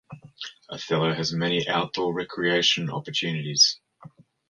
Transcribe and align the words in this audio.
Othello 0.67 1.13
has 1.13 1.31
many 1.31 1.67
outdoor 1.67 2.11
recreation 2.11 2.89
opportunities. 2.89 3.79